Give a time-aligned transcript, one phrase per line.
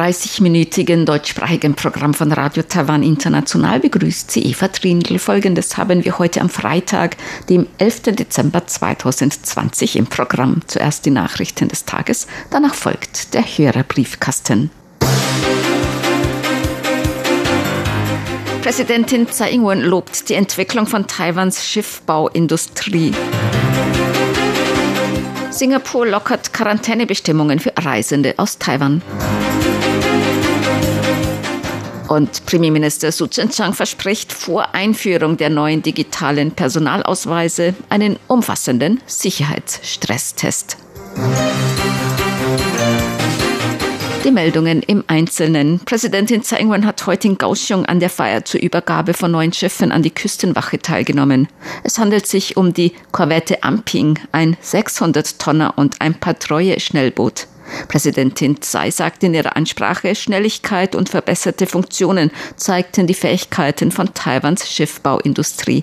[0.00, 5.18] 30-minütigen deutschsprachigen Programm von Radio Taiwan International begrüßt sie Eva Trindl.
[5.18, 7.18] Folgendes haben wir heute am Freitag,
[7.50, 8.14] dem 11.
[8.14, 10.62] Dezember 2020 im Programm.
[10.66, 14.70] Zuerst die Nachrichten des Tages, danach folgt der Hörerbriefkasten.
[18.62, 23.12] Präsidentin Tsai Ing-wen lobt die Entwicklung von Taiwans Schiffbauindustrie.
[25.50, 29.02] Singapur lockert Quarantänebestimmungen für Reisende aus Taiwan.
[32.10, 40.76] Und Premierminister Su Tseng-Chang verspricht vor Einführung der neuen digitalen Personalausweise einen umfassenden Sicherheitsstresstest.
[44.24, 45.78] Die Meldungen im Einzelnen.
[45.84, 49.92] Präsidentin Tsai Ing-wen hat heute in Kaohsiung an der Feier zur Übergabe von neuen Schiffen
[49.92, 51.46] an die Küstenwache teilgenommen.
[51.84, 57.46] Es handelt sich um die Korvette Amping, ein 600-Tonner und ein Patrouille-Schnellboot.
[57.88, 64.68] Präsidentin Tsai sagte in ihrer Ansprache, Schnelligkeit und verbesserte Funktionen zeigten die Fähigkeiten von Taiwans
[64.68, 65.82] Schiffbauindustrie.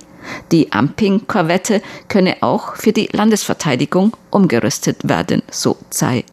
[0.51, 6.25] Die Amping-Korvette könne auch für die Landesverteidigung umgerüstet werden, so Tsai.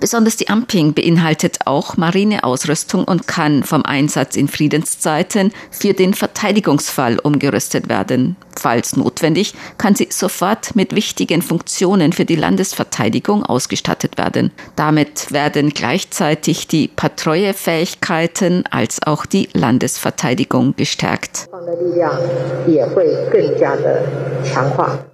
[0.00, 7.18] Besonders die Amping beinhaltet auch Marineausrüstung und kann vom Einsatz in Friedenszeiten für den Verteidigungsfall
[7.20, 8.36] umgerüstet werden.
[8.58, 14.50] Falls notwendig, kann sie sofort mit wichtigen Funktionen für die Landesverteidigung ausgestattet werden.
[14.74, 21.48] Damit werden gleichzeitig die Patrouillefähigkeiten als auch die Landesverteidigung gestärkt.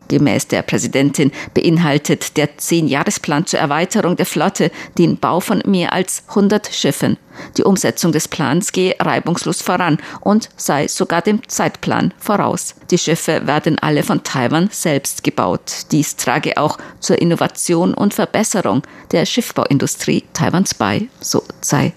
[0.08, 6.24] Gemäß der Präsidentin beinhaltet der Zehn-Jahresplan zur Erweiterung der Flotte den Bau von mehr als
[6.28, 7.16] 100 Schiffen.
[7.56, 12.74] Die Umsetzung des Plans gehe reibungslos voran und sei sogar dem Zeitplan voraus.
[12.90, 15.86] Die Schiffe werden alle von Taiwan selbst gebaut.
[15.92, 21.92] Dies trage auch zur Innovation und Verbesserung der Schiffbauindustrie Taiwans bei, so sei.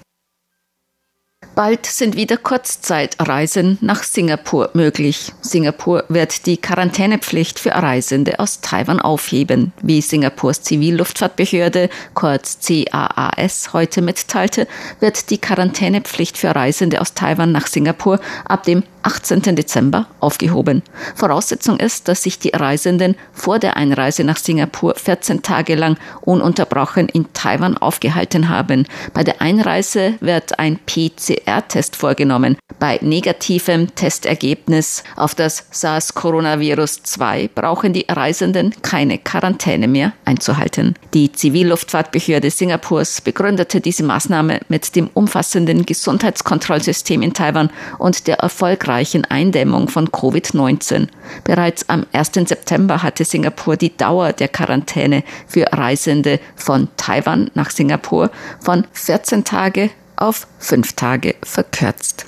[1.58, 5.32] Bald sind wieder Kurzzeitreisen nach Singapur möglich.
[5.42, 9.74] Singapur wird die Quarantänepflicht für Reisende aus Taiwan aufheben.
[9.82, 14.68] Wie Singapurs Zivilluftfahrtbehörde, kurz CAAS, heute mitteilte,
[15.00, 19.56] wird die Quarantänepflicht für Reisende aus Taiwan nach Singapur ab dem 18.
[19.56, 20.84] Dezember aufgehoben.
[21.16, 27.08] Voraussetzung ist, dass sich die Reisenden vor der Einreise nach Singapur 14 Tage lang ununterbrochen
[27.08, 28.86] in Taiwan aufgehalten haben.
[29.14, 32.58] Bei der Einreise wird ein PCR-Test vorgenommen.
[32.80, 40.96] Bei negativem Testergebnis auf das SARS-Coronavirus 2 brauchen die Reisenden keine Quarantäne mehr einzuhalten.
[41.14, 47.70] Die Zivilluftfahrtbehörde Singapurs begründete diese Maßnahme mit dem umfassenden Gesundheitskontrollsystem in Taiwan
[48.00, 51.08] und der erfolgreichen erfolgreichen Eindämmung von Covid-19.
[51.44, 52.32] Bereits am 1.
[52.34, 59.44] September hatte Singapur die Dauer der Quarantäne für Reisende von Taiwan nach Singapur von 14
[59.44, 62.26] Tage auf 5 Tage verkürzt.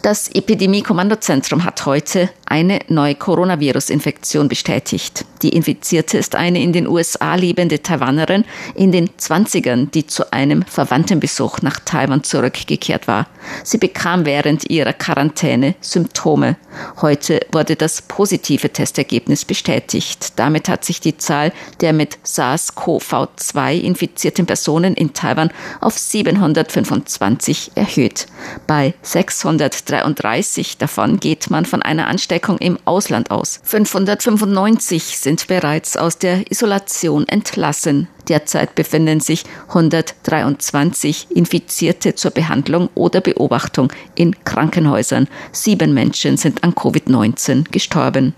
[0.00, 5.24] Das Epidemie-Kommandozentrum hat heute eine neue Coronavirus-Infektion bestätigt.
[5.42, 8.44] Die Infizierte ist eine in den USA lebende Taiwanerin
[8.74, 13.26] in den 20ern, die zu einem Verwandtenbesuch nach Taiwan zurückgekehrt war.
[13.62, 16.56] Sie bekam während ihrer Quarantäne Symptome.
[17.00, 20.34] Heute wurde das positive Testergebnis bestätigt.
[20.36, 25.50] Damit hat sich die Zahl der mit SARS-CoV-2 infizierten Personen in Taiwan
[25.80, 28.26] auf 725 erhöht.
[28.66, 33.60] Bei 633 davon geht man von einer Ansteckung Ansteckung im Ausland aus.
[33.62, 38.08] 595 sind bereits aus der Isolation entlassen.
[38.28, 45.28] Derzeit befinden sich 123 Infizierte zur Behandlung oder Beobachtung in Krankenhäusern.
[45.52, 48.34] Sieben Menschen sind an Covid-19 gestorben.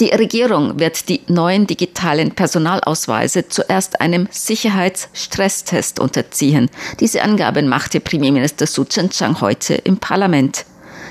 [0.00, 6.70] Die Regierung wird die neuen digitalen Personalausweise zuerst einem Sicherheitsstresstest unterziehen.
[7.00, 10.64] Diese Angaben machte Premierminister Su Tseng-Chang heute im Parlament.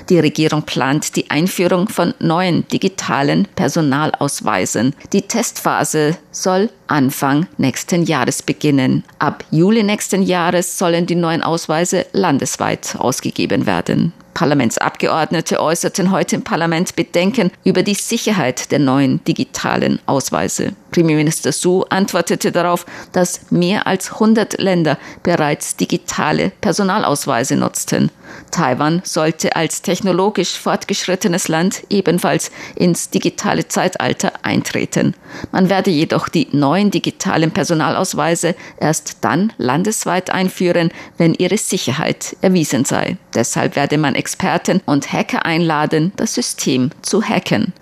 [0.08, 4.94] Die Regierung plant die Einführung von neuen digitalen Personalausweisen.
[5.12, 9.04] Die Testphase soll Anfang nächsten Jahres beginnen.
[9.18, 14.12] Ab Juli nächsten Jahres sollen die neuen Ausweise landesweit ausgegeben werden.
[14.34, 20.72] Parlamentsabgeordnete äußerten heute im Parlament Bedenken über die Sicherheit der neuen digitalen Ausweise.
[20.90, 28.10] Premierminister Su antwortete darauf, dass mehr als 100 Länder bereits digitale Personalausweise nutzten.
[28.50, 35.14] Taiwan sollte als technologisch fortgeschrittenes Land ebenfalls ins digitale Zeitalter eintreten.
[35.50, 42.84] Man werde jedoch die neuen digitalen Personalausweise erst dann landesweit einführen, wenn ihre Sicherheit erwiesen
[42.84, 43.16] sei.
[43.34, 47.73] Deshalb werde man Experten und Hacker einladen, das System zu hacken.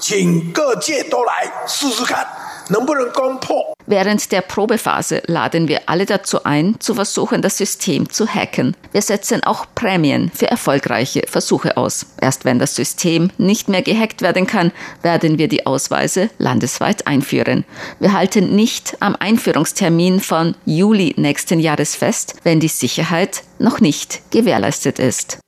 [0.00, 2.26] 请各界都来试试看。
[3.85, 8.75] Während der Probephase laden wir alle dazu ein, zu versuchen, das System zu hacken.
[8.91, 12.05] Wir setzen auch Prämien für erfolgreiche Versuche aus.
[12.21, 14.71] Erst wenn das System nicht mehr gehackt werden kann,
[15.01, 17.65] werden wir die Ausweise landesweit einführen.
[17.99, 24.31] Wir halten nicht am Einführungstermin von Juli nächsten Jahres fest, wenn die Sicherheit noch nicht
[24.31, 25.39] gewährleistet ist.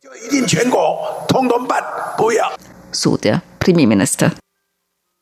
[2.91, 4.31] So der Premierminister.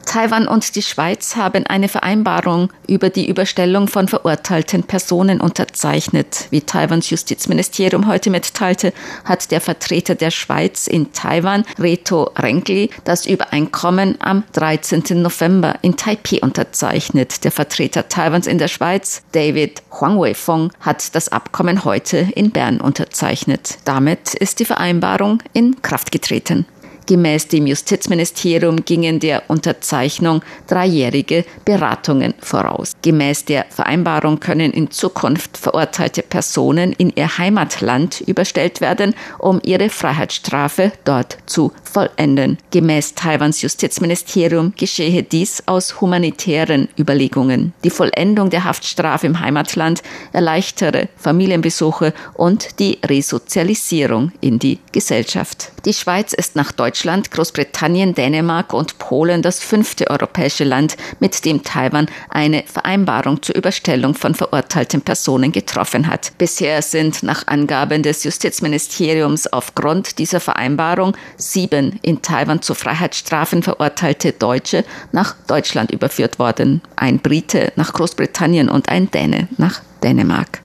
[0.06, 6.48] Taiwan und die Schweiz haben eine Vereinbarung über die Überstellung von verurteilten Personen unterzeichnet.
[6.50, 8.94] Wie Taiwans Justizministerium heute mitteilte,
[9.26, 15.22] hat der Vertreter der Schweiz in Taiwan, Reto Renkli, das Übereinkommen am 13.
[15.22, 17.44] November in Taipei unterzeichnet.
[17.44, 22.82] Der Vertreter Taiwans in der Schweiz, David Huang Weifeng, hat das Abkommen heute in Bern
[22.82, 23.78] unterzeichnet.
[23.86, 26.66] Damit ist die Vereinbarung in Kraft getreten.
[27.06, 32.94] Gemäß dem Justizministerium gingen der Unterzeichnung dreijährige Beratungen voraus.
[33.02, 39.90] Gemäß der Vereinbarung können in Zukunft verurteilte Personen in ihr Heimatland überstellt werden, um ihre
[39.90, 42.58] Freiheitsstrafe dort zu vollenden.
[42.72, 47.74] Gemäß Taiwans Justizministerium geschehe dies aus humanitären Überlegungen.
[47.84, 50.02] Die Vollendung der Haftstrafe im Heimatland
[50.32, 55.72] erleichtere Familienbesuche und die Resozialisierung in die Gesellschaft.
[55.86, 61.44] Die Schweiz ist nach Deutschland Deutschland, Großbritannien, Dänemark und Polen das fünfte europäische Land, mit
[61.44, 66.34] dem Taiwan eine Vereinbarung zur Überstellung von verurteilten Personen getroffen hat.
[66.38, 74.32] Bisher sind nach Angaben des Justizministeriums aufgrund dieser Vereinbarung sieben in Taiwan zu Freiheitsstrafen verurteilte
[74.32, 76.84] Deutsche nach Deutschland überführt worden.
[76.96, 80.63] Ein Brite nach Großbritannien und ein Däne nach Dänemark.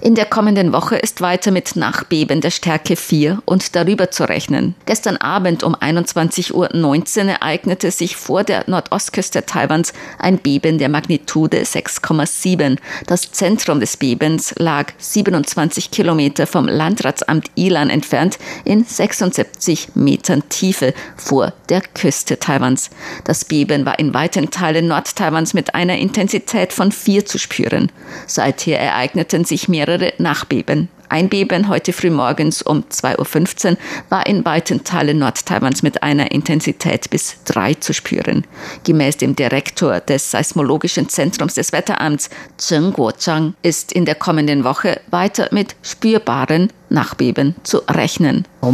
[0.00, 4.76] In der kommenden Woche ist weiter mit Nachbeben der Stärke 4 und darüber zu rechnen.
[4.86, 11.62] Gestern Abend um 21.19 Uhr ereignete sich vor der Nordostküste Taiwans ein Beben der Magnitude
[11.62, 12.78] 6,7.
[13.08, 20.94] Das Zentrum des Bebens lag 27 Kilometer vom Landratsamt Ilan entfernt in 76 Metern Tiefe
[21.16, 22.90] vor der Küste Taiwans.
[23.24, 27.90] Das Beben war in weiten Teilen Nordtaiwans mit einer Intensität von 4 zu spüren.
[28.28, 30.88] Seither ereigneten sich mehrere mehrere Nachbeben.
[31.08, 33.76] Ein Beben heute früh morgens um 2.15 Uhr
[34.10, 38.44] war in weiten Teilen Nordtaiwans mit einer Intensität bis 3 zu spüren.
[38.84, 45.00] Gemäß dem Direktor des Seismologischen Zentrums des Wetteramts, Zheng Guozhang, ist in der kommenden Woche
[45.10, 48.44] weiter mit spürbaren Nachbeben zu rechnen.
[48.60, 48.70] 我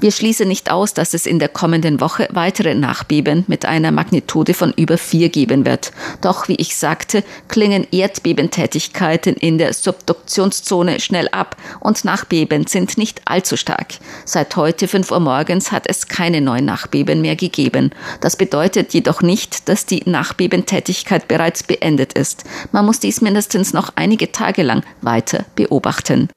[0.00, 4.54] wir schließen nicht aus, dass es in der kommenden Woche weitere Nachbeben mit einer Magnitude
[4.54, 5.92] von über vier geben wird.
[6.20, 13.22] Doch wie ich sagte, klingen Erdbebentätigkeiten in der Subduktionszone schnell ab und Nachbeben sind nicht
[13.24, 13.94] allzu stark.
[14.24, 17.90] Seit heute 5 Uhr morgens hat es keine neuen Nachbeben mehr gegeben.
[18.20, 22.44] Das bedeutet jedoch nicht, dass die Nachbebentätigkeit bereits beendet ist.
[22.72, 26.28] Man muss dies mindestens noch einige Tage lang weiter beobachten.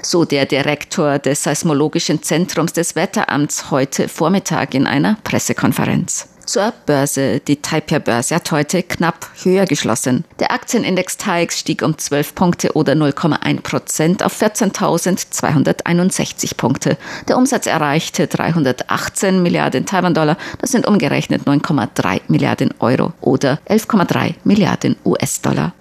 [0.00, 6.28] So der Direktor des Seismologischen Zentrums des Wetteramts heute Vormittag in einer Pressekonferenz.
[6.46, 7.40] Zur Börse.
[7.40, 10.24] Die Taipei-Börse hat heute knapp höher geschlossen.
[10.40, 16.96] Der Aktienindex TAIX stieg um 12 Punkte oder 0,1 Prozent auf 14.261 Punkte.
[17.28, 20.38] Der Umsatz erreichte 318 Milliarden Taiwan-Dollar.
[20.58, 25.74] Das sind umgerechnet 9,3 Milliarden Euro oder 11,3 Milliarden US-Dollar.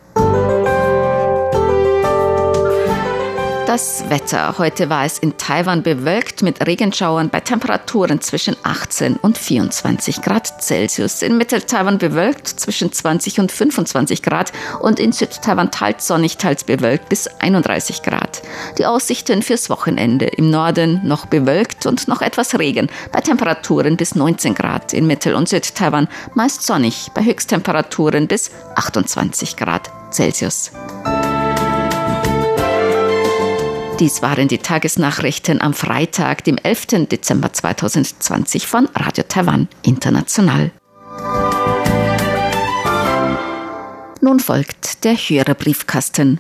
[3.72, 4.56] Das Wetter.
[4.58, 10.62] Heute war es in Taiwan bewölkt mit Regenschauern bei Temperaturen zwischen 18 und 24 Grad
[10.62, 11.22] Celsius.
[11.22, 14.52] In Mittel-Taiwan bewölkt zwischen 20 und 25 Grad
[14.82, 18.42] und in Süd-Taiwan teils sonnig, teils bewölkt bis 31 Grad.
[18.78, 20.26] Die Aussichten fürs Wochenende.
[20.26, 24.92] Im Norden noch bewölkt und noch etwas Regen bei Temperaturen bis 19 Grad.
[24.92, 30.72] In Mittel- und Süd-Taiwan meist sonnig bei Höchsttemperaturen bis 28 Grad Celsius.
[34.00, 37.08] Dies waren die Tagesnachrichten am Freitag, dem 11.
[37.08, 40.72] Dezember 2020 von Radio Taiwan International.
[44.22, 46.40] Nun folgt der Hörerbriefkasten.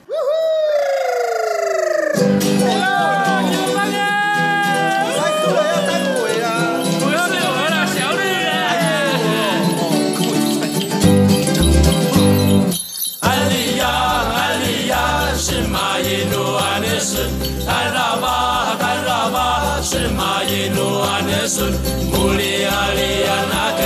[2.13, 2.70] Briefkasten.
[19.83, 21.73] zemaje no anezun
[22.13, 23.79] muri alianak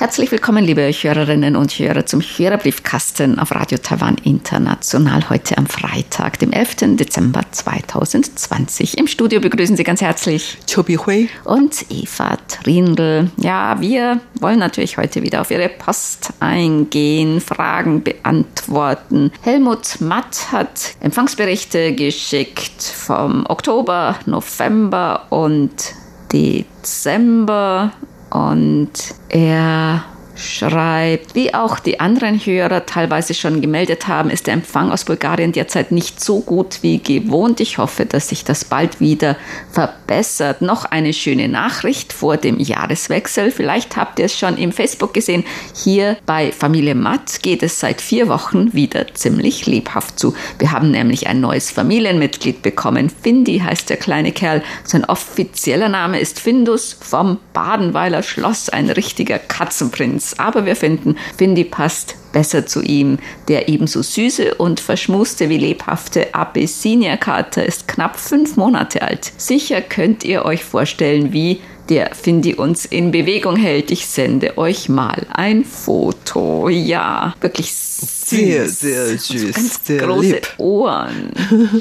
[0.00, 6.38] Herzlich willkommen, liebe Hörerinnen und Hörer, zum Hörerbriefkasten auf Radio Taiwan International heute am Freitag,
[6.38, 6.96] dem 11.
[6.96, 8.96] Dezember 2020.
[8.96, 13.30] Im Studio begrüßen Sie ganz herzlich Chobi Hui und Eva Trindl.
[13.36, 19.30] Ja, wir wollen natürlich heute wieder auf Ihre Post eingehen, Fragen beantworten.
[19.42, 25.92] Helmut Matt hat Empfangsberichte geschickt vom Oktober, November und
[26.32, 27.92] Dezember
[28.30, 28.92] und
[29.28, 30.04] er
[30.40, 35.52] schreibt, wie auch die anderen Hörer teilweise schon gemeldet haben, ist der Empfang aus Bulgarien
[35.52, 37.60] derzeit nicht so gut wie gewohnt.
[37.60, 39.36] Ich hoffe, dass sich das bald wieder
[39.70, 40.62] verbessert.
[40.62, 43.50] Noch eine schöne Nachricht vor dem Jahreswechsel.
[43.50, 45.44] Vielleicht habt ihr es schon im Facebook gesehen.
[45.74, 50.34] Hier bei Familie Matt geht es seit vier Wochen wieder ziemlich lebhaft zu.
[50.58, 53.10] Wir haben nämlich ein neues Familienmitglied bekommen.
[53.10, 54.62] Findi heißt der kleine Kerl.
[54.84, 60.29] Sein offizieller Name ist Findus vom Badenweiler Schloss, ein richtiger Katzenprinz.
[60.38, 63.18] Aber wir finden, Findy passt besser zu ihm.
[63.48, 69.32] Der ebenso süße und verschmuste wie lebhafte Abyssinia-Kater ist knapp fünf Monate alt.
[69.36, 71.60] Sicher könnt ihr euch vorstellen, wie
[71.90, 73.90] der Findy uns in Bewegung hält.
[73.90, 76.68] Ich sende euch mal ein Foto.
[76.68, 79.52] Ja, wirklich sehr, sehr süß.
[79.54, 80.48] Ganz sehr große lieb.
[80.58, 81.32] Ohren.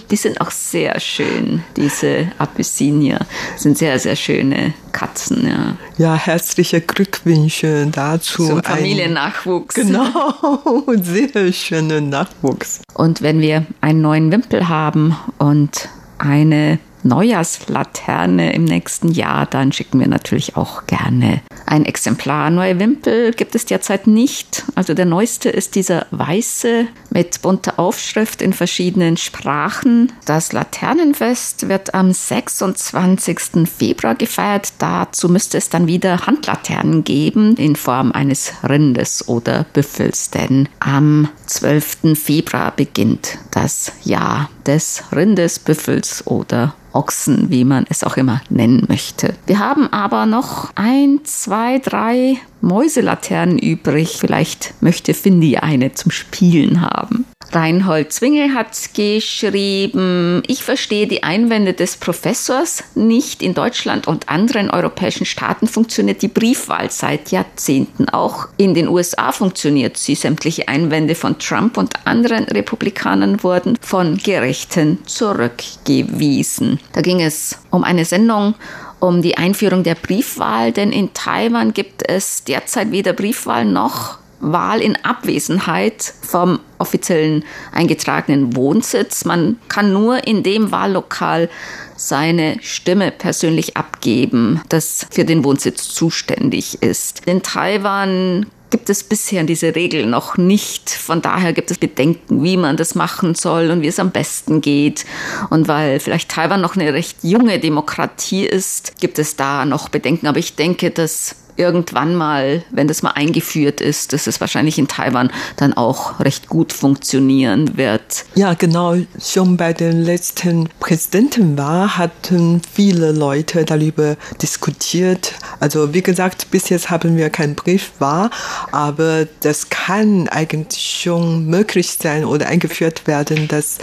[0.09, 1.63] Die sind auch sehr schön.
[1.77, 3.19] Diese Abyssinia
[3.55, 5.47] sind sehr, sehr schöne Katzen.
[5.47, 5.77] Ja.
[5.99, 8.47] Ja, herzliche Glückwünsche dazu.
[8.47, 9.75] Zum Ein- Familiennachwuchs.
[9.75, 12.81] Genau, sehr schönen Nachwuchs.
[12.95, 15.87] Und wenn wir einen neuen Wimpel haben und
[16.17, 22.49] eine Neujahrslaterne im nächsten Jahr, dann schicken wir natürlich auch gerne ein Exemplar.
[22.49, 24.63] Neue Wimpel gibt es derzeit nicht.
[24.75, 30.11] Also der neueste ist dieser weiße mit bunter Aufschrift in verschiedenen Sprachen.
[30.25, 33.69] Das Laternenfest wird am 26.
[33.69, 34.73] Februar gefeiert.
[34.79, 41.29] Dazu müsste es dann wieder Handlaternen geben in Form eines Rindes oder Büffels, denn am
[41.45, 42.15] 12.
[42.15, 48.85] Februar beginnt das Jahr des Rindes, Büffels oder Ochsen, wie man es auch immer nennen
[48.87, 49.35] möchte.
[49.45, 54.17] Wir haben aber noch ein, zwei, drei Mäuselaternen übrig.
[54.19, 57.25] Vielleicht möchte Findy eine zum Spielen haben.
[57.51, 63.41] Reinhold Zwingel hat geschrieben, ich verstehe die Einwände des Professors nicht.
[63.41, 68.07] In Deutschland und anderen europäischen Staaten funktioniert die Briefwahl seit Jahrzehnten.
[68.09, 70.15] Auch in den USA funktioniert sie.
[70.15, 76.79] Sämtliche Einwände von Trump und anderen Republikanern wurden von Gerichten zurückgewiesen.
[76.93, 78.55] Da ging es um eine Sendung
[78.99, 84.81] um die Einführung der Briefwahl, denn in Taiwan gibt es derzeit weder Briefwahl noch Wahl
[84.81, 89.25] in Abwesenheit vom offiziellen eingetragenen Wohnsitz.
[89.25, 91.49] Man kann nur in dem Wahllokal
[91.95, 97.23] seine Stimme persönlich abgeben, das für den Wohnsitz zuständig ist.
[97.25, 100.89] In Taiwan gibt es bisher diese Regel noch nicht.
[100.89, 104.61] Von daher gibt es Bedenken, wie man das machen soll und wie es am besten
[104.61, 105.05] geht.
[105.49, 110.27] Und weil vielleicht Taiwan noch eine recht junge Demokratie ist, gibt es da noch Bedenken.
[110.27, 114.87] Aber ich denke, dass irgendwann mal, wenn das mal eingeführt ist, dass es wahrscheinlich in
[114.87, 118.25] Taiwan dann auch recht gut funktionieren wird.
[118.35, 118.95] Ja, genau.
[119.21, 125.33] Schon bei der letzten Präsidentenwahl hatten viele Leute darüber diskutiert.
[125.59, 128.29] Also wie gesagt, bis jetzt haben wir keinen Briefwahl,
[128.71, 133.77] aber das kann eigentlich schon möglich sein oder eingeführt werden, dass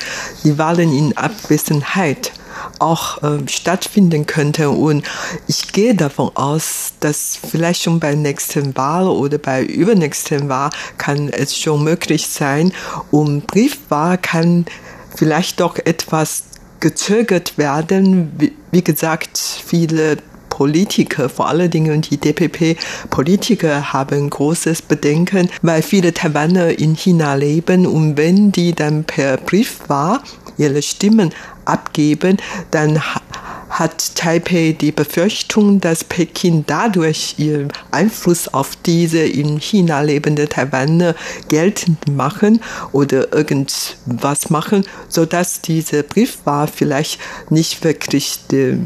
[0.45, 2.33] die Wahlen in Abwesenheit
[2.81, 4.71] auch ähm, stattfinden könnte.
[4.71, 5.05] Und
[5.47, 11.29] ich gehe davon aus, dass vielleicht schon bei nächsten Wahl oder bei übernächsten Wahl kann
[11.29, 12.73] es schon möglich sein.
[13.11, 14.67] Und Briefwahl kann
[15.15, 16.45] vielleicht doch etwas
[16.81, 18.33] gezögert werden.
[18.39, 20.19] Wie, wie gesagt, viele
[20.57, 27.85] Politiker, vor allen Dingen die DPP-Politiker haben großes Bedenken, weil viele Taiwaner in China leben
[27.85, 30.21] und wenn die dann per Briefwahl
[30.57, 31.35] ihre Stimmen
[31.67, 32.39] abgeben,
[32.71, 33.21] dann ha-
[33.69, 41.15] hat Taipei die Befürchtung, dass Peking dadurch ihren Einfluss auf diese in China lebende Taiwaner
[41.49, 42.61] geltend machen
[42.93, 47.19] oder irgendwas machen, sodass diese Briefwahl vielleicht
[47.51, 48.83] nicht wirklich die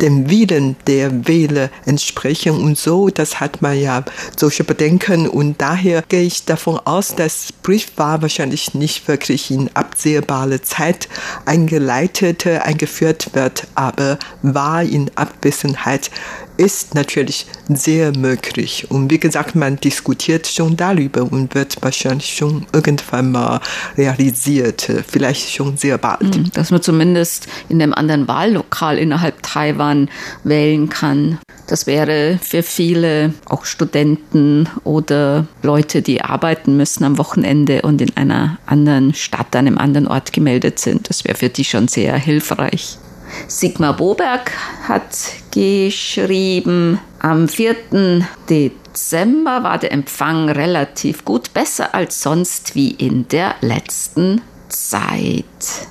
[0.00, 3.08] dem Willen der Wähler entsprechen und so.
[3.08, 4.04] Das hat man ja
[4.36, 10.62] solche Bedenken und daher gehe ich davon aus, dass Briefwahl wahrscheinlich nicht wirklich in absehbarer
[10.62, 11.08] Zeit
[11.46, 16.10] eingeleitet, eingeführt wird, aber Wahl in Abwesenheit
[16.56, 18.86] ist natürlich sehr möglich.
[18.90, 23.60] Und wie gesagt, man diskutiert schon darüber und wird wahrscheinlich schon irgendwann mal
[23.96, 26.34] realisiert, vielleicht schon sehr bald.
[26.34, 30.08] Hm, dass man zumindest in einem anderen Wahllokal innerhalb Taiwan
[30.44, 31.38] wählen kann.
[31.66, 38.16] Das wäre für viele, auch Studenten oder Leute, die arbeiten müssen am Wochenende und in
[38.16, 42.16] einer anderen Stadt, an einem anderen Ort gemeldet sind, das wäre für die schon sehr
[42.16, 42.98] hilfreich.
[43.46, 44.50] Sigmar Boberg
[44.86, 45.16] hat
[45.52, 47.76] geschrieben, am 4.
[48.48, 55.44] Dezember war der Empfang relativ gut, besser als sonst wie in der letzten Zeit.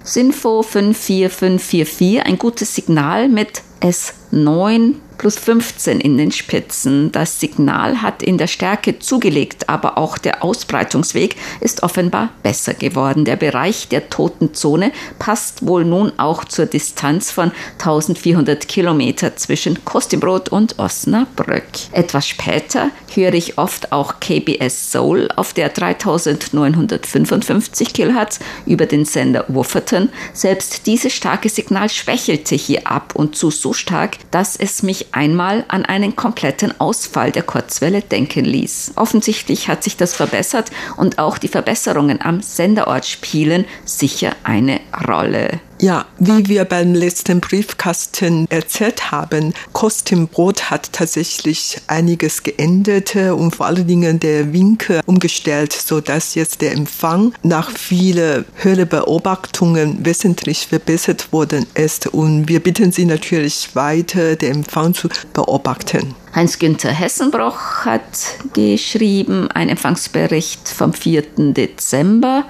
[0.03, 7.09] Sinfo 54544, ein gutes Signal mit S9 plus 15 in den Spitzen.
[7.13, 13.23] Das Signal hat in der Stärke zugelegt, aber auch der Ausbreitungsweg ist offenbar besser geworden.
[13.23, 19.85] Der Bereich der toten Zone passt wohl nun auch zur Distanz von 1400 Kilometer zwischen
[19.85, 21.63] Kostibrot und Osnabrück.
[21.93, 29.45] Etwas später höre ich oft auch KBS Soul auf der 3955 Kilohertz über den Sender
[29.47, 30.09] Wufferton.
[30.33, 35.65] Selbst dieses starke Signal schwächelte hier ab und zu so stark, dass es mich einmal
[35.67, 38.93] an einen kompletten Ausfall der Kurzwelle denken ließ.
[38.95, 45.61] Offensichtlich hat sich das verbessert und auch die Verbesserungen am Senderort spielen sicher eine Rolle.
[45.83, 53.65] Ja, wie wir beim letzten Briefkasten erzählt haben, Kostümbrot hat tatsächlich einiges geändert und vor
[53.65, 61.33] allen Dingen der Winkel umgestellt, so dass jetzt der Empfang nach vielen Hörbeobachtungen wesentlich verbessert
[61.33, 62.07] worden ist.
[62.07, 66.15] Und wir bitten Sie natürlich weiter, den Empfang zu beobachten.
[66.33, 71.23] Heinz-Günther Hessenbroch hat geschrieben, ein Empfangsbericht vom 4.
[71.53, 72.45] Dezember.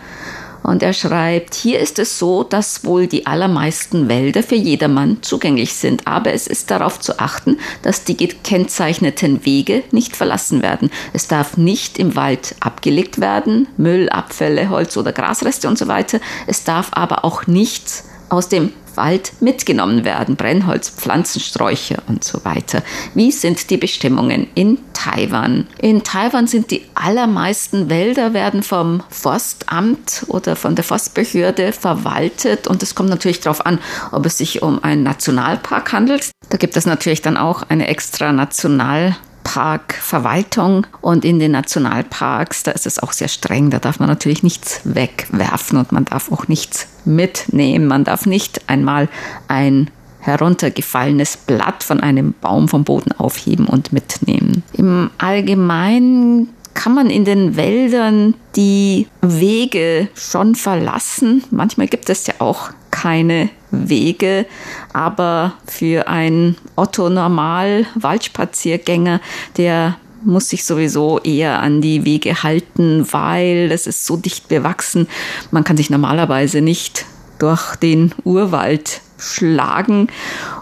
[0.63, 5.73] Und er schreibt, hier ist es so, dass wohl die allermeisten Wälder für jedermann zugänglich
[5.73, 10.89] sind, aber es ist darauf zu achten, dass die gekennzeichneten Wege nicht verlassen werden.
[11.11, 16.19] Es darf nicht im Wald abgelegt werden, Müll, Abfälle, Holz oder Grasreste und so weiter.
[16.47, 22.83] Es darf aber auch nichts aus dem Wald mitgenommen werden, Brennholz, Pflanzensträucher und so weiter.
[23.13, 25.67] Wie sind die Bestimmungen in Taiwan?
[25.79, 32.83] In Taiwan sind die allermeisten Wälder werden vom Forstamt oder von der Forstbehörde verwaltet und
[32.83, 33.79] es kommt natürlich darauf an,
[34.11, 36.31] ob es sich um einen Nationalpark handelt.
[36.49, 42.71] Da gibt es natürlich dann auch eine extra Nationalpark Parkverwaltung und in den Nationalparks, da
[42.71, 43.69] ist es auch sehr streng.
[43.69, 47.85] Da darf man natürlich nichts wegwerfen und man darf auch nichts mitnehmen.
[47.85, 49.09] Man darf nicht einmal
[49.47, 54.63] ein heruntergefallenes Blatt von einem Baum vom Boden aufheben und mitnehmen.
[54.73, 61.43] Im Allgemeinen kann man in den Wäldern die Wege schon verlassen.
[61.51, 64.45] Manchmal gibt es ja auch keine Wege,
[64.93, 69.19] aber für einen Otto Normal Waldspaziergänger,
[69.57, 75.07] der muss sich sowieso eher an die Wege halten, weil es ist so dicht bewachsen.
[75.51, 77.05] Man kann sich normalerweise nicht
[77.39, 80.07] durch den Urwald schlagen.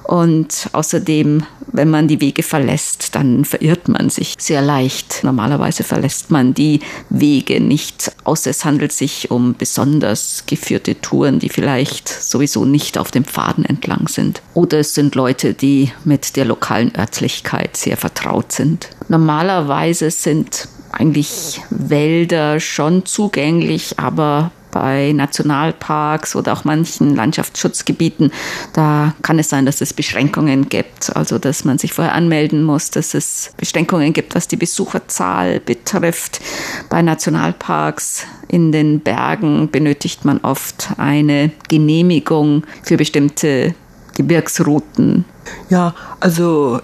[0.04, 1.44] Und außerdem,
[1.74, 5.24] wenn man die Wege verlässt, dann verirrt man sich sehr leicht.
[5.24, 11.50] Normalerweise verlässt man die Wege nicht, außer es handelt sich um besonders geführte Touren, die
[11.50, 14.42] vielleicht sowieso nicht auf dem Pfaden entlang sind.
[14.54, 18.90] Oder es sind Leute, die mit der lokalen Örtlichkeit sehr vertraut sind.
[19.08, 28.32] Normalerweise sind eigentlich Wälder schon zugänglich, aber bei Nationalparks oder auch manchen Landschaftsschutzgebieten,
[28.74, 32.90] da kann es sein, dass es Beschränkungen gibt, also dass man sich vorher anmelden muss,
[32.90, 36.42] dass es Beschränkungen gibt, was die Besucherzahl betrifft.
[36.90, 43.76] Bei Nationalparks in den Bergen benötigt man oft eine Genehmigung für bestimmte
[44.16, 45.26] Gebirgsrouten.
[45.70, 46.82] Ja, also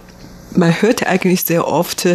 [0.55, 2.07] man hört eigentlich sehr oft,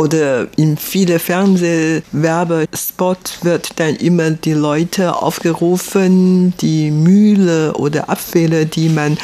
[0.00, 8.88] oder in viele Fernsehwerbespot wird dann immer die Leute aufgerufen, die Mühle oder Abfälle, die
[8.88, 9.18] man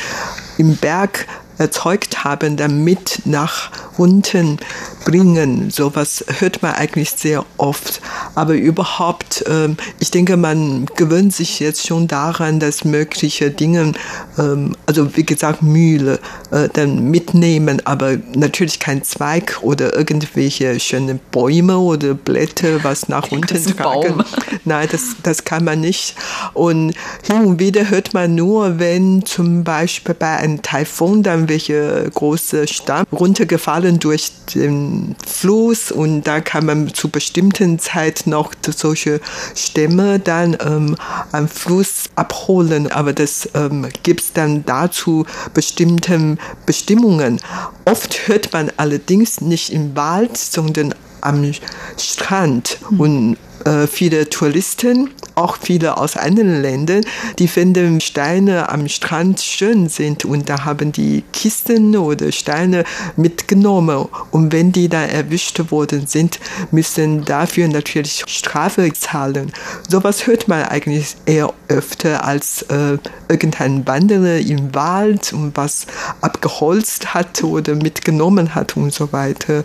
[0.58, 1.26] im Berg
[1.58, 4.58] erzeugt haben, damit nach unten
[5.04, 5.70] bringen.
[5.70, 8.00] Sowas hört man eigentlich sehr oft.
[8.34, 13.92] Aber überhaupt, ähm, ich denke, man gewöhnt sich jetzt schon daran, dass mögliche Dinge,
[14.38, 16.18] ähm, also wie gesagt, Mühle,
[16.50, 23.08] äh, dann mit abnehmen, aber natürlich kein Zweig oder irgendwelche schönen Bäume oder Blätter, was
[23.08, 24.24] nach unten tragen.
[24.64, 26.14] Nein, das, das kann man nicht.
[26.54, 32.10] Und hin und wieder hört man nur, wenn zum Beispiel bei einem Taifun dann welche
[32.14, 39.20] große Stamm runtergefallen durch den Fluss und da kann man zu bestimmten Zeit noch solche
[39.54, 40.96] Stämme dann ähm,
[41.32, 42.90] am Fluss abholen.
[42.90, 47.40] Aber das ähm, gibt es dann dazu bestimmte Bestimmungen.
[47.84, 51.52] Oft hört man allerdings nicht im Wald, sondern am
[51.98, 52.78] Strand.
[52.90, 53.00] Mhm.
[53.00, 57.04] Und äh, viele Touristen, auch viele aus anderen Ländern,
[57.38, 62.84] die finden Steine am Strand schön sind und da haben die Kisten oder Steine
[63.16, 64.06] mitgenommen.
[64.30, 66.38] Und wenn die dann erwischt worden sind,
[66.70, 69.52] müssen dafür natürlich Strafe zahlen.
[69.88, 72.98] Sowas hört man eigentlich eher öfter als äh,
[73.28, 75.86] irgendein Wanderer im Wald und was
[76.20, 79.64] abgeholzt hat oder mitgenommen hat und so weiter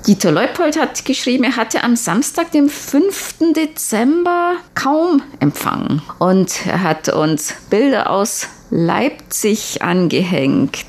[0.07, 3.53] Dieter Leupold hat geschrieben, er hatte am Samstag, dem 5.
[3.55, 6.01] Dezember, kaum Empfang.
[6.17, 10.85] Und er hat uns Bilder aus Leipzig angehängt.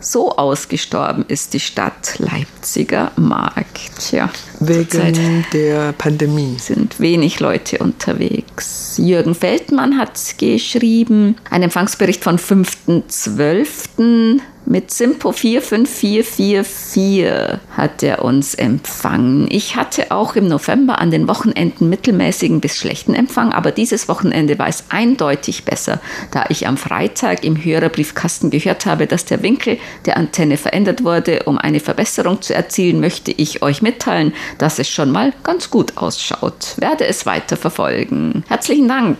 [0.00, 3.98] So ausgestorben ist die Stadt Leipziger Markt.
[3.98, 4.28] Tja,
[4.60, 6.56] Wegen der Pandemie.
[6.58, 8.98] Sind wenig Leute unterwegs.
[8.98, 19.48] Jürgen Feldmann hat geschrieben, ein Empfangsbericht von 5.12 mit Simpo 45444 hat er uns empfangen.
[19.50, 24.60] Ich hatte auch im November an den Wochenenden mittelmäßigen bis schlechten Empfang, aber dieses Wochenende
[24.60, 25.98] war es eindeutig besser,
[26.30, 31.42] da ich am Freitag im Hörerbriefkasten gehört habe, dass der Winkel der Antenne verändert wurde.
[31.46, 35.96] Um eine Verbesserung zu erzielen, möchte ich euch mitteilen, dass es schon mal ganz gut
[35.96, 36.74] ausschaut.
[36.76, 38.44] Werde es weiter verfolgen.
[38.48, 39.18] Herzlichen Dank.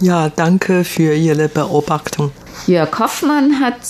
[0.00, 2.32] Ja, danke für Ihre Beobachtung.
[2.66, 3.80] Jörg Hoffmann hat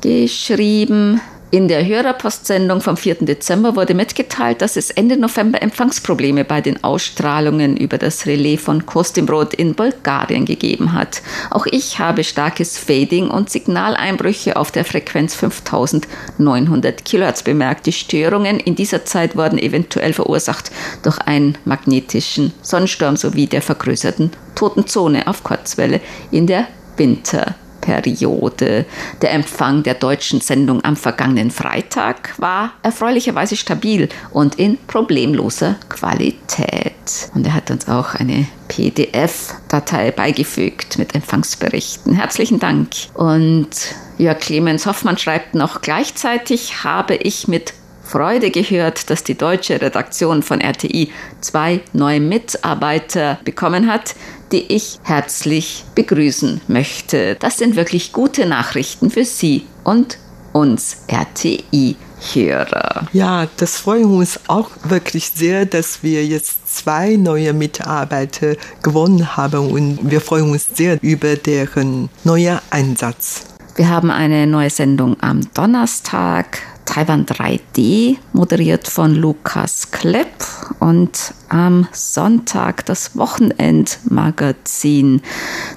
[0.00, 1.20] geschrieben.
[1.52, 3.16] In der Hörerpostsendung vom 4.
[3.22, 8.86] Dezember wurde mitgeteilt, dass es Ende November Empfangsprobleme bei den Ausstrahlungen über das Relais von
[8.86, 11.22] Kostimrod in Bulgarien gegeben hat.
[11.50, 17.86] Auch ich habe starkes Fading und Signaleinbrüche auf der Frequenz 5900 kHz bemerkt.
[17.86, 20.70] Die Störungen in dieser Zeit wurden eventuell verursacht
[21.02, 27.56] durch einen magnetischen Sonnensturm sowie der vergrößerten toten Zone auf Kurzwelle in der Winter.
[27.80, 28.84] Periode.
[29.22, 37.30] Der Empfang der deutschen Sendung am vergangenen Freitag war erfreulicherweise stabil und in problemloser Qualität.
[37.34, 42.14] Und er hat uns auch eine PDF-Datei beigefügt mit Empfangsberichten.
[42.14, 42.90] Herzlichen Dank.
[43.14, 43.70] Und
[44.18, 47.72] Jörg Clemens Hoffmann schreibt noch, gleichzeitig habe ich mit
[48.10, 54.16] Freude gehört, dass die deutsche Redaktion von RTI zwei neue Mitarbeiter bekommen hat,
[54.50, 57.36] die ich herzlich begrüßen möchte.
[57.36, 60.18] Das sind wirklich gute Nachrichten für Sie und
[60.52, 63.06] uns RTI-Hörer.
[63.12, 69.70] Ja, das freut uns auch wirklich sehr, dass wir jetzt zwei neue Mitarbeiter gewonnen haben
[69.70, 73.44] und wir freuen uns sehr über deren neuer Einsatz.
[73.76, 76.58] Wir haben eine neue Sendung am Donnerstag
[76.90, 80.44] Taiwan 3D, moderiert von Lukas Klepp
[80.80, 85.22] und am Sonntag das Wochenendmagazin.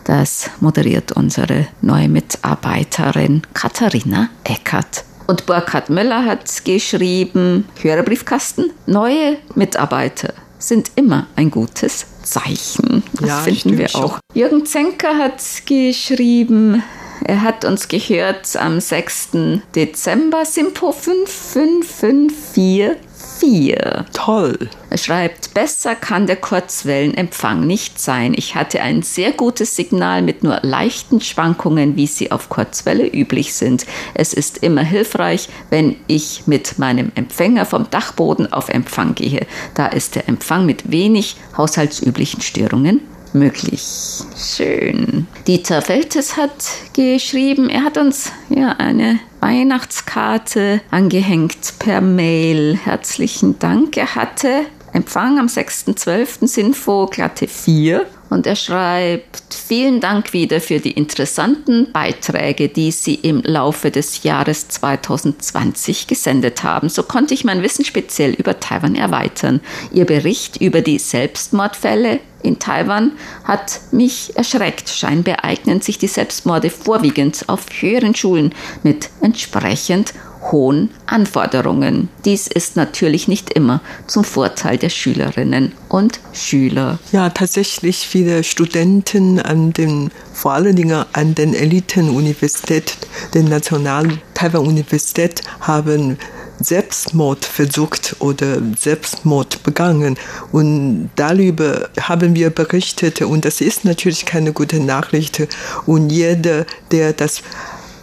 [0.06, 5.06] Das moderiert unsere neue Mitarbeiterin Katharina Eckert.
[5.28, 13.04] Und Burkhard Müller hat geschrieben, Hörerbriefkasten, neue Mitarbeiter sind immer ein gutes Zeichen.
[13.20, 14.18] Das ja, finden wir auch.
[14.34, 16.82] Jürgen Zenker hat geschrieben,
[17.26, 19.30] er hat uns gehört am 6.
[19.76, 22.98] Dezember, Simpo 5554.
[23.40, 24.06] 4.
[24.14, 24.70] Toll.
[24.90, 28.34] Er schreibt, besser kann der Kurzwellenempfang nicht sein.
[28.36, 33.54] Ich hatte ein sehr gutes Signal mit nur leichten Schwankungen, wie sie auf Kurzwelle üblich
[33.54, 33.86] sind.
[34.14, 39.46] Es ist immer hilfreich, wenn ich mit meinem Empfänger vom Dachboden auf Empfang gehe.
[39.76, 43.02] Da ist der Empfang mit wenig haushaltsüblichen Störungen
[43.34, 44.24] möglich.
[44.38, 45.28] Schön.
[45.48, 46.52] Dieter Feltes hat
[46.94, 52.78] geschrieben, er hat uns ja eine Weihnachtskarte angehängt per Mail.
[52.78, 53.98] Herzlichen Dank.
[53.98, 56.48] Er hatte Empfang am 6.12.
[56.48, 63.16] Sinfo glatte 4 und er schreibt, vielen Dank wieder für die interessanten Beiträge, die Sie
[63.16, 66.90] im Laufe des Jahres 2020 gesendet haben.
[66.90, 69.62] So konnte ich mein Wissen speziell über Taiwan erweitern.
[69.92, 73.14] Ihr Bericht über die Selbstmordfälle in Taiwan
[73.46, 74.90] hat mich erschreckt.
[74.90, 80.14] Scheinbar eignen sich die Selbstmorde vorwiegend auf höheren Schulen mit entsprechend
[80.52, 82.10] hohen Anforderungen.
[82.26, 87.00] Dies ist natürlich nicht immer zum Vorteil der Schülerinnen und Schüler.
[87.12, 92.98] Ja, tatsächlich viele Studenten an den, vor allen Dingen an den Elitenuniversitäten,
[93.34, 96.18] der Nationalen Taiwan-Universität haben
[96.60, 100.18] Selbstmord versucht oder Selbstmord begangen.
[100.52, 105.48] Und darüber haben wir berichtet und das ist natürlich keine gute Nachricht.
[105.86, 107.42] Und jeder, der das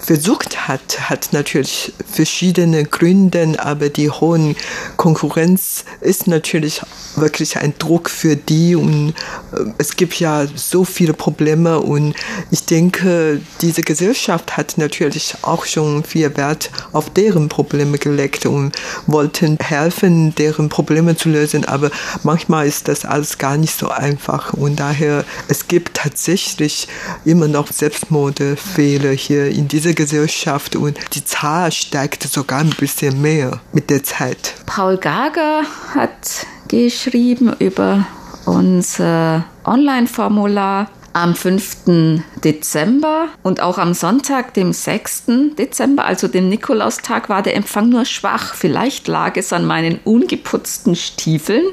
[0.00, 4.56] versucht hat, hat natürlich verschiedene Gründe, aber die hohen
[4.96, 6.80] Konkurrenz ist natürlich
[7.16, 9.10] wirklich ein Druck für die und
[9.52, 12.14] äh, es gibt ja so viele Probleme und
[12.50, 18.76] ich denke, diese Gesellschaft hat natürlich auch schon viel Wert auf deren Probleme gelegt und
[19.06, 21.90] wollten helfen, deren Probleme zu lösen, aber
[22.22, 26.88] manchmal ist das alles gar nicht so einfach und daher es gibt tatsächlich
[27.24, 33.20] immer noch Selbstmordfehler hier in dieser diese Gesellschaft und die Zahl steigt sogar ein bisschen
[33.20, 34.54] mehr mit der Zeit.
[34.66, 35.62] Paul Gager
[35.94, 38.06] hat geschrieben über
[38.46, 42.22] unser Online-Formular am 5.
[42.44, 45.24] Dezember und auch am Sonntag, dem 6.
[45.58, 48.54] Dezember, also dem Nikolaustag, war der Empfang nur schwach.
[48.54, 51.64] Vielleicht lag es an meinen ungeputzten Stiefeln.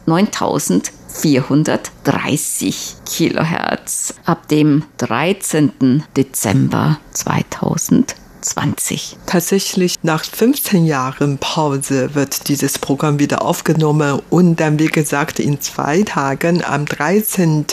[1.21, 6.03] 9430 kHz ab dem 13.
[6.15, 8.22] Dezember 2020.
[8.43, 9.17] 2020.
[9.25, 15.61] Tatsächlich nach 15 Jahren Pause wird dieses Programm wieder aufgenommen und dann, wie gesagt, in
[15.61, 17.65] zwei Tagen am 13.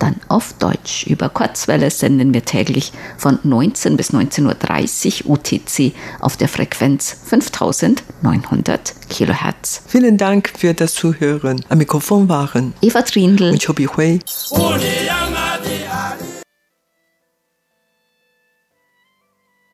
[0.00, 1.06] dann auf Deutsch.
[1.06, 8.94] Über Kurzwelle senden wir täglich von 19 bis 19.30 Uhr UTC auf der Frequenz 5900
[9.08, 9.82] Kilohertz.
[9.86, 11.64] Vielen Dank für das Zuhören.
[11.68, 14.20] Am Mikrofon waren Eva Trindl und Chobi Hui.